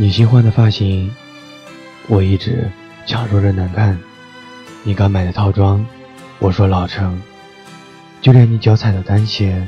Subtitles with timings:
[0.00, 1.12] 你新换的发型，
[2.06, 2.70] 我一直
[3.04, 3.98] 强说着难看。
[4.84, 5.84] 你刚买的套装，
[6.38, 7.20] 我说老成。
[8.22, 9.60] 就连你脚踩的单鞋，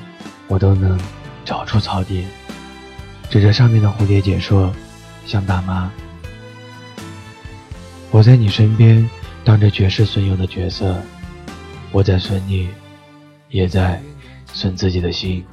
[0.46, 0.96] 我都能
[1.44, 2.24] 找出槽点。
[3.28, 4.72] 指着上面的蝴蝶结说，
[5.26, 5.90] 像大妈。
[8.12, 9.10] 我在你身边，
[9.42, 10.96] 当着绝世损友的角色，
[11.90, 12.68] 我在损你，
[13.48, 14.00] 也在
[14.52, 15.44] 损自己的心。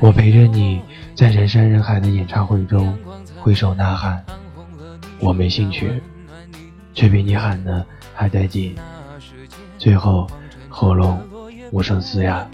[0.00, 0.82] 我陪着你
[1.14, 2.96] 在人山人海的演唱会中
[3.40, 4.22] 挥手呐喊，
[5.18, 6.02] 我没兴趣，
[6.92, 8.74] 却比你喊的还带劲。
[9.78, 10.26] 最后
[10.68, 11.18] 喉咙
[11.70, 12.46] 无声嘶哑，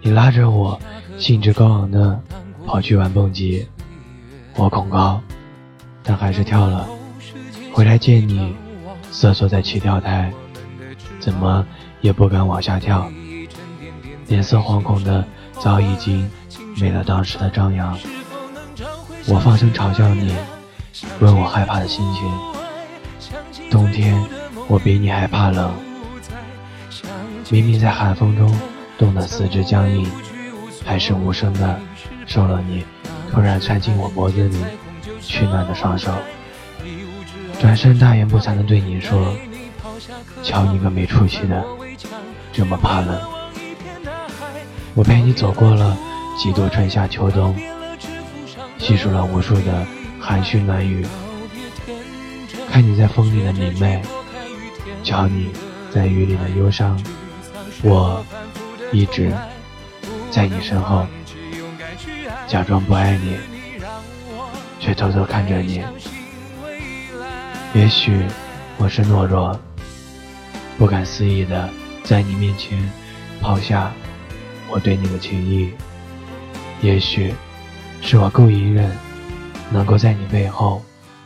[0.00, 0.78] 你拉着我
[1.18, 2.20] 兴致高昂的
[2.64, 3.66] 跑去玩蹦极，
[4.54, 5.20] 我恐高，
[6.02, 6.88] 但还是跳了。
[7.72, 8.54] 回来见你，
[9.10, 10.32] 瑟缩在起跳台，
[11.18, 11.66] 怎么
[12.00, 13.10] 也不敢往下跳，
[14.28, 15.24] 脸色惶恐的。
[15.60, 16.30] 早已经
[16.76, 17.98] 没了当时的张扬。
[19.28, 20.34] 我放声嘲笑你，
[21.20, 22.22] 问我害怕的心情。
[23.70, 24.22] 冬天
[24.68, 25.74] 我比你还怕冷，
[27.50, 28.60] 明明在寒风中
[28.96, 30.08] 冻得四肢僵硬，
[30.84, 31.80] 还是无声的
[32.26, 32.84] 受了你
[33.32, 34.64] 突然窜进我脖子里
[35.20, 36.12] 取暖的双手。
[37.58, 39.34] 转身大言不惭的对你说
[40.44, 41.64] ：“瞧你个没出息的，
[42.52, 43.18] 这么怕冷。”
[44.96, 45.94] 我陪你走过了
[46.38, 47.54] 几度春夏秋冬，
[48.78, 49.86] 细数了无数的
[50.18, 51.06] 寒暄暖语，
[52.72, 54.00] 看你在风里的明媚，
[55.04, 55.50] 瞧你
[55.92, 56.98] 在雨里的忧伤，
[57.82, 58.24] 我
[58.90, 59.30] 一直
[60.30, 61.06] 在你身后，
[62.48, 63.36] 假装不爱你，
[64.80, 65.84] 却偷偷看着你。
[67.74, 68.24] 也许
[68.78, 69.60] 我是懦弱，
[70.78, 71.68] 不敢肆意的
[72.02, 72.90] 在你面前
[73.42, 73.92] 抛下。
[74.68, 75.70] 我对你的情谊，
[76.82, 77.32] 也许
[78.02, 78.90] 是我够隐忍，
[79.70, 80.82] 能够在你背后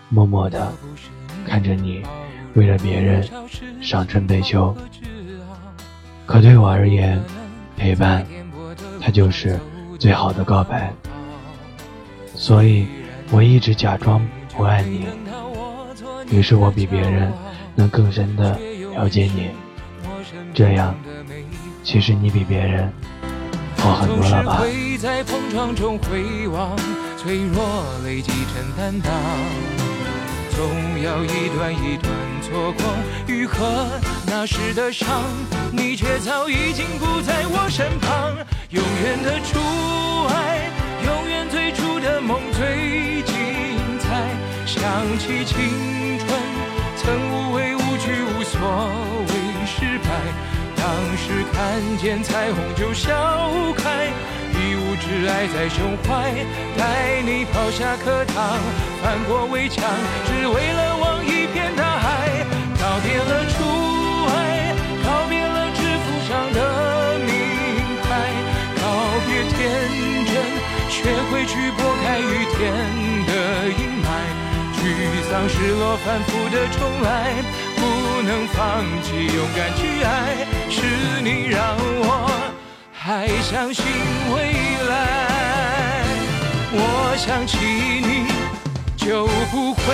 [0.09, 0.73] 默默的
[1.47, 2.03] 看着你
[2.55, 3.27] 为了别人
[3.81, 4.77] 伤春悲秋。
[6.27, 7.21] 可对我而言，
[7.77, 8.25] 陪伴
[9.01, 9.59] 它就是
[9.99, 10.93] 最好的告白。
[12.35, 12.87] 所以
[13.31, 14.25] 我一直假装
[14.57, 15.07] 不爱你，
[16.31, 17.33] 于是我比别人
[17.75, 18.59] 能更深的
[18.95, 19.51] 了解你。
[20.55, 20.95] 这样，
[21.83, 22.93] 其实你比别人。
[24.07, 26.77] 总是会在碰撞中回望，
[27.17, 29.13] 脆弱累积成担当。
[30.51, 30.69] 总
[31.03, 32.13] 要一段一段
[32.43, 32.85] 错过
[33.27, 33.89] 愈合
[34.27, 35.09] 那时的伤，
[35.73, 38.37] 你却早已经不在我身旁。
[38.71, 39.59] 永远的初
[40.29, 40.71] 爱，
[41.07, 43.35] 永远最初的梦最精
[43.99, 44.31] 彩。
[44.67, 44.83] 想
[45.19, 46.29] 起青春，
[46.97, 48.61] 曾无畏无惧无所
[49.29, 49.33] 谓
[49.67, 50.60] 失败。
[50.81, 53.13] 当时看见彩虹就笑
[53.77, 54.09] 开，
[54.57, 56.33] 一无挚爱在胸怀，
[56.75, 58.59] 带你跑下课堂，
[59.03, 59.85] 翻过围墙，
[60.27, 62.07] 只为了望一片大海。
[62.81, 63.61] 告别了初
[64.33, 64.73] 爱，
[65.05, 66.59] 告别了指腹上的
[67.29, 67.29] 名
[68.03, 68.09] 牌，
[68.81, 68.83] 告
[69.29, 69.61] 别天
[70.25, 70.33] 真，
[70.89, 70.97] 学
[71.29, 72.73] 会去拨开雨天
[73.29, 74.09] 的阴霾。
[74.81, 74.83] 沮
[75.31, 77.45] 丧、失落、反复的重来，
[78.23, 80.09] 能放弃，勇敢去爱，
[80.69, 80.77] 是
[81.23, 82.31] 你让我
[82.93, 83.85] 还相信
[84.33, 84.37] 未
[84.89, 84.93] 来。
[86.73, 86.77] 我
[87.17, 87.57] 想起
[88.07, 88.27] 你，
[88.97, 89.85] 就不会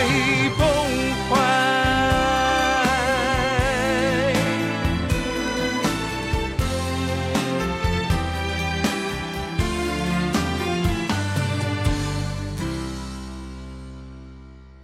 [0.59, 0.67] 崩
[1.26, 1.26] 溃。